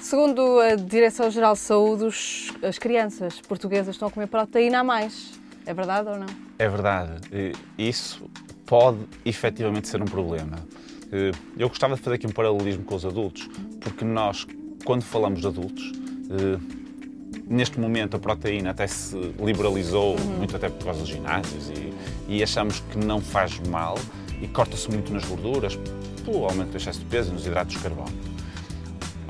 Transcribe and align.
Segundo 0.00 0.60
a 0.60 0.74
Direção-Geral 0.74 1.52
de 1.52 1.58
Saúde, 1.58 2.06
as 2.62 2.78
crianças 2.78 3.40
portuguesas 3.40 3.94
estão 3.94 4.08
a 4.08 4.10
comer 4.10 4.26
proteína 4.26 4.80
a 4.80 4.84
mais. 4.84 5.38
É 5.66 5.74
verdade 5.74 6.08
ou 6.08 6.18
não? 6.18 6.26
É 6.58 6.68
verdade. 6.68 7.20
Isso 7.76 8.30
pode 8.64 8.98
efetivamente 9.24 9.88
ser 9.88 10.00
um 10.00 10.06
problema. 10.06 10.56
Eu 11.58 11.68
gostava 11.68 11.94
de 11.94 12.00
fazer 12.00 12.16
aqui 12.16 12.26
um 12.26 12.32
paralelismo 12.32 12.84
com 12.84 12.94
os 12.94 13.04
adultos, 13.04 13.48
porque 13.80 14.04
nós, 14.04 14.46
quando 14.84 15.02
falamos 15.02 15.40
de 15.40 15.46
adultos, 15.46 15.92
neste 17.46 17.78
momento 17.78 18.16
a 18.16 18.18
proteína 18.18 18.70
até 18.70 18.86
se 18.86 19.16
liberalizou, 19.38 20.16
uhum. 20.18 20.38
muito 20.38 20.56
até 20.56 20.68
por 20.68 20.84
causa 20.84 21.00
dos 21.00 21.08
ginásios, 21.08 21.70
e, 21.70 21.92
e 22.28 22.42
achamos 22.42 22.80
que 22.80 22.98
não 22.98 23.20
faz 23.20 23.58
mal 23.68 23.96
e 24.40 24.46
corta-se 24.46 24.90
muito 24.90 25.12
nas 25.12 25.24
gorduras, 25.24 25.78
pelo 26.24 26.44
aumento 26.44 26.70
do 26.70 26.76
excesso 26.76 27.00
de 27.00 27.06
peso 27.06 27.30
e 27.30 27.34
nos 27.34 27.46
hidratos 27.46 27.74
de 27.74 27.82
carbono. 27.82 28.37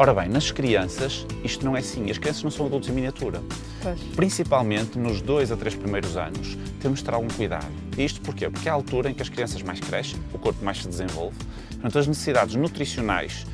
Ora 0.00 0.14
bem, 0.14 0.28
nas 0.28 0.52
crianças 0.52 1.26
isto 1.42 1.64
não 1.64 1.76
é 1.76 1.80
assim. 1.80 2.08
As 2.08 2.18
crianças 2.18 2.44
não 2.44 2.52
são 2.52 2.66
adultos 2.66 2.88
em 2.88 2.92
miniatura. 2.92 3.42
Pois. 3.82 3.98
Principalmente 4.14 4.96
nos 4.96 5.20
dois 5.20 5.50
a 5.50 5.56
três 5.56 5.74
primeiros 5.74 6.16
anos, 6.16 6.56
temos 6.80 7.00
de 7.00 7.04
ter 7.04 7.12
algum 7.12 7.26
cuidado. 7.26 7.66
E 7.96 8.04
isto 8.04 8.20
porquê? 8.20 8.48
Porque 8.48 8.68
é 8.68 8.70
a 8.70 8.74
altura 8.76 9.10
em 9.10 9.14
que 9.14 9.22
as 9.22 9.28
crianças 9.28 9.60
mais 9.60 9.80
crescem, 9.80 10.20
o 10.32 10.38
corpo 10.38 10.64
mais 10.64 10.78
se 10.82 10.88
desenvolve. 10.88 11.36
Portanto, 11.70 11.98
as 11.98 12.06
necessidades 12.06 12.54
nutricionais, 12.54 13.44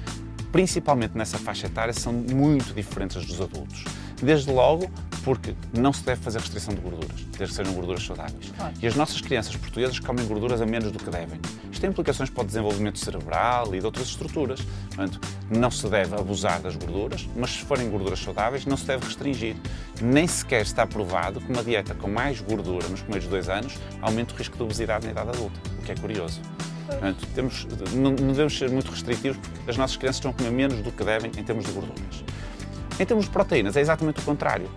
principalmente 0.52 1.16
nessa 1.16 1.38
faixa 1.38 1.66
etária, 1.66 1.94
são 1.94 2.12
muito 2.12 2.74
diferentes 2.74 3.24
dos 3.24 3.40
adultos. 3.40 3.82
Desde 4.22 4.52
logo, 4.52 4.90
porque 5.24 5.54
não 5.72 5.92
se 5.92 6.04
deve 6.04 6.20
fazer 6.20 6.38
restrição 6.38 6.74
de 6.74 6.80
gorduras, 6.82 7.20
desde 7.36 7.46
que 7.46 7.54
sejam 7.54 7.72
gorduras 7.72 8.02
saudáveis. 8.04 8.52
Claro. 8.54 8.74
E 8.80 8.86
as 8.86 8.94
nossas 8.94 9.20
crianças 9.22 9.56
portuguesas 9.56 9.98
comem 9.98 10.26
gorduras 10.26 10.60
a 10.60 10.66
menos 10.66 10.92
do 10.92 10.98
que 10.98 11.10
devem. 11.10 11.40
Isto 11.72 11.80
tem 11.80 11.90
implicações 11.90 12.28
para 12.28 12.42
o 12.42 12.46
desenvolvimento 12.46 12.98
cerebral 12.98 13.74
e 13.74 13.80
de 13.80 13.86
outras 13.86 14.08
estruturas. 14.08 14.60
Portanto, 14.88 15.18
não 15.50 15.70
se 15.70 15.88
deve 15.88 16.14
abusar 16.14 16.60
das 16.60 16.76
gorduras, 16.76 17.26
mas 17.34 17.50
se 17.50 17.58
forem 17.60 17.88
gorduras 17.88 18.18
saudáveis, 18.18 18.66
não 18.66 18.76
se 18.76 18.86
deve 18.86 19.06
restringir. 19.06 19.56
Nem 20.00 20.26
sequer 20.26 20.60
está 20.60 20.86
provado 20.86 21.40
que 21.40 21.50
uma 21.50 21.64
dieta 21.64 21.94
com 21.94 22.08
mais 22.08 22.42
gordura 22.42 22.86
nos 22.88 23.00
primeiros 23.00 23.26
dois 23.26 23.48
anos 23.48 23.78
aumenta 24.02 24.34
o 24.34 24.36
risco 24.36 24.56
de 24.58 24.62
obesidade 24.62 25.06
na 25.06 25.12
idade 25.12 25.30
adulta, 25.30 25.58
o 25.78 25.82
que 25.82 25.92
é 25.92 25.94
curioso. 25.94 26.40
Portanto, 26.86 27.26
temos, 27.34 27.66
não, 27.94 28.10
não 28.10 28.28
devemos 28.28 28.56
ser 28.58 28.70
muito 28.70 28.90
restritivos 28.90 29.38
porque 29.38 29.70
as 29.70 29.76
nossas 29.78 29.96
crianças 29.96 30.16
estão 30.16 30.32
a 30.32 30.34
comer 30.34 30.50
menos 30.50 30.82
do 30.82 30.92
que 30.92 31.02
devem 31.02 31.30
em 31.34 31.42
termos 31.42 31.64
de 31.64 31.72
gorduras. 31.72 32.24
Em 33.00 33.06
termos 33.06 33.24
de 33.24 33.30
proteínas, 33.30 33.74
é 33.76 33.80
exatamente 33.80 34.20
o 34.20 34.22
contrário. 34.22 34.68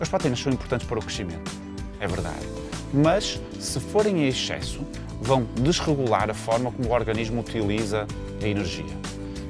As 0.00 0.08
proteínas 0.08 0.40
são 0.40 0.50
importantes 0.50 0.86
para 0.86 0.98
o 0.98 1.02
crescimento, 1.02 1.52
é 2.00 2.08
verdade. 2.08 2.46
Mas, 2.92 3.38
se 3.60 3.78
forem 3.78 4.24
em 4.24 4.28
excesso, 4.28 4.80
vão 5.20 5.46
desregular 5.56 6.30
a 6.30 6.34
forma 6.34 6.72
como 6.72 6.88
o 6.88 6.92
organismo 6.92 7.40
utiliza 7.40 8.06
a 8.42 8.46
energia 8.46 8.98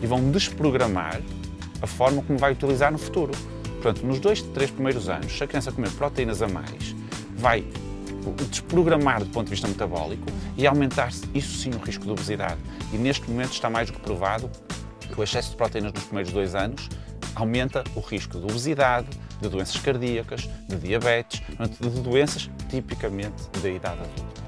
e 0.02 0.06
vão 0.06 0.30
desprogramar 0.30 1.20
a 1.80 1.86
forma 1.86 2.20
como 2.22 2.38
vai 2.38 2.52
utilizar 2.52 2.90
no 2.90 2.98
futuro. 2.98 3.32
Portanto, 3.80 4.04
nos 4.04 4.18
dois, 4.18 4.42
três 4.42 4.70
primeiros 4.70 5.08
anos, 5.08 5.32
se 5.32 5.42
a 5.42 5.46
criança 5.46 5.70
comer 5.70 5.90
proteínas 5.92 6.42
a 6.42 6.48
mais, 6.48 6.94
vai 7.36 7.64
desprogramar 8.48 9.20
do 9.20 9.30
ponto 9.30 9.46
de 9.46 9.50
vista 9.50 9.68
metabólico 9.68 10.26
e 10.56 10.66
aumentar 10.66 11.10
isso 11.32 11.58
sim 11.58 11.70
o 11.70 11.78
risco 11.78 12.04
de 12.04 12.10
obesidade. 12.10 12.58
E 12.92 12.96
neste 12.96 13.30
momento 13.30 13.52
está 13.52 13.70
mais 13.70 13.88
do 13.88 13.94
que 13.94 14.00
provado 14.00 14.50
que 15.00 15.18
o 15.18 15.22
excesso 15.22 15.50
de 15.50 15.56
proteínas 15.56 15.92
nos 15.92 16.04
primeiros 16.04 16.32
dois 16.32 16.54
anos 16.54 16.88
aumenta 17.34 17.84
o 17.94 18.00
risco 18.00 18.38
de 18.38 18.44
obesidade, 18.44 19.08
de 19.40 19.48
doenças 19.48 19.78
cardíacas, 19.80 20.48
de 20.68 20.76
diabetes, 20.76 21.42
de 21.80 22.00
doenças 22.00 22.50
tipicamente 22.68 23.48
da 23.62 23.68
idade 23.68 24.00
adulta. 24.00 24.40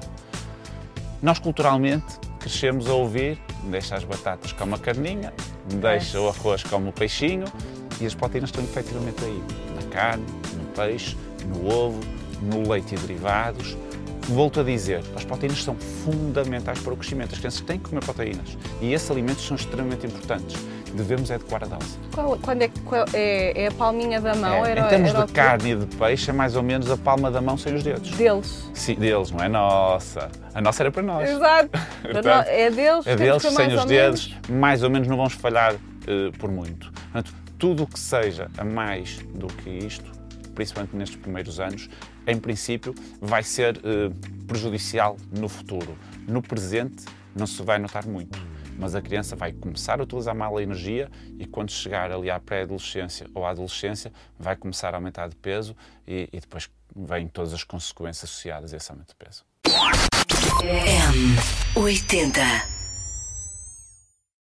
Nós 1.21 1.39
culturalmente 1.39 2.19
crescemos 2.39 2.87
a 2.89 2.93
ouvir 2.93 3.39
deixa 3.63 3.95
as 3.95 4.03
batatas 4.03 4.51
como 4.51 4.75
a 4.75 4.79
carninha, 4.79 5.33
deixa 5.79 6.19
o 6.19 6.27
arroz 6.27 6.63
como 6.63 6.89
o 6.89 6.93
peixinho 6.93 7.45
e 8.01 8.05
as 8.05 8.13
proteínas 8.13 8.49
estão 8.49 8.63
efetivamente 8.63 9.23
aí, 9.23 9.43
na 9.75 9.89
carne, 9.89 10.25
no 10.55 10.65
peixe, 10.75 11.15
no 11.47 11.71
ovo, 11.71 11.99
no 12.41 12.69
leite 12.69 12.95
e 12.95 12.97
derivados, 12.97 13.77
Volto 14.29 14.61
a 14.61 14.63
dizer, 14.63 15.03
as 15.17 15.25
proteínas 15.25 15.61
são 15.61 15.75
fundamentais 15.75 16.79
para 16.79 16.93
o 16.93 16.97
crescimento. 16.97 17.33
As 17.33 17.39
crianças 17.39 17.59
têm 17.59 17.77
que 17.77 17.89
comer 17.89 18.03
proteínas 18.05 18.57
e 18.81 18.93
esses 18.93 19.11
alimentos 19.11 19.45
são 19.45 19.55
extremamente 19.55 20.07
importantes. 20.07 20.55
Devemos 20.93 21.31
adequar 21.31 21.63
a 21.63 21.67
dose. 21.67 21.97
Qual, 22.13 22.37
quando 22.39 22.61
é, 22.61 22.69
qual, 22.85 23.05
é, 23.13 23.63
é, 23.63 23.67
a 23.67 23.71
palminha 23.71 24.21
da 24.21 24.35
mão? 24.35 24.65
É, 24.65 24.71
era, 24.71 24.85
em 24.85 24.89
termos 24.89 25.09
era 25.09 25.25
de 25.25 25.33
carne 25.33 25.71
e 25.71 25.75
de 25.75 25.95
peixe, 25.95 26.29
é 26.29 26.33
mais 26.33 26.55
ou 26.55 26.63
menos 26.63 26.89
a 26.91 26.97
palma 26.97 27.31
da 27.31 27.41
mão 27.41 27.57
sem 27.57 27.73
os 27.73 27.83
dedos. 27.83 28.11
Deles? 28.11 28.69
Sim, 28.73 28.95
deles, 28.95 29.31
não 29.31 29.43
é 29.43 29.49
nossa. 29.49 30.29
A 30.53 30.61
nossa 30.61 30.83
era 30.83 30.91
para 30.91 31.01
nós. 31.01 31.29
Exato. 31.29 31.69
Portanto, 32.03 32.47
é 32.47 32.69
deles, 32.69 33.07
é 33.07 33.15
deles 33.15 33.41
sem 33.41 33.75
os 33.75 33.85
dedos, 33.85 34.27
menos. 34.27 34.49
mais 34.49 34.83
ou 34.83 34.89
menos 34.89 35.07
não 35.07 35.17
vamos 35.17 35.33
falhar 35.33 35.73
uh, 35.73 36.37
por 36.37 36.51
muito. 36.51 36.91
Portanto, 36.91 37.33
tudo 37.57 37.83
o 37.83 37.87
que 37.87 37.99
seja 37.99 38.51
a 38.57 38.63
mais 38.63 39.19
do 39.33 39.47
que 39.47 39.69
isto, 39.69 40.11
principalmente 40.53 40.95
nestes 40.95 41.17
primeiros 41.17 41.59
anos, 41.59 41.89
em 42.27 42.37
princípio, 42.37 42.93
vai 43.21 43.41
ser 43.43 43.77
eh, 43.77 44.11
prejudicial 44.47 45.17
no 45.31 45.47
futuro. 45.49 45.95
No 46.27 46.41
presente, 46.41 47.05
não 47.35 47.47
se 47.47 47.61
vai 47.63 47.79
notar 47.79 48.05
muito, 48.05 48.37
mas 48.77 48.95
a 48.95 49.01
criança 49.01 49.35
vai 49.35 49.51
começar 49.51 49.99
a 49.99 50.03
utilizar 50.03 50.35
mal 50.35 50.57
a 50.57 50.63
energia 50.63 51.09
e, 51.37 51.45
quando 51.45 51.71
chegar 51.71 52.11
ali 52.11 52.29
à 52.29 52.39
pré-adolescência 52.39 53.27
ou 53.33 53.45
à 53.45 53.51
adolescência, 53.51 54.11
vai 54.37 54.55
começar 54.55 54.93
a 54.93 54.97
aumentar 54.97 55.27
de 55.29 55.35
peso 55.35 55.75
e, 56.07 56.29
e 56.31 56.39
depois 56.39 56.69
vêm 56.95 57.27
todas 57.27 57.53
as 57.53 57.63
consequências 57.63 58.29
associadas 58.29 58.73
a 58.73 58.77
esse 58.77 58.91
aumento 58.91 59.09
de 59.09 59.15
peso. 59.15 59.43
M80 61.75 62.72